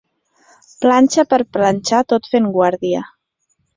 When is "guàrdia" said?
2.57-3.05